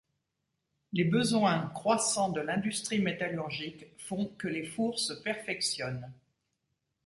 Les 0.93 1.03
besoins 1.03 1.67
croissants 1.75 2.29
de 2.31 2.41
l’industrie 2.41 2.99
métallurgique 3.03 3.85
font 3.99 4.33
que 4.39 4.47
les 4.47 4.65
fours 4.65 4.97
se 4.97 5.13
perfectionnent. 5.13 6.11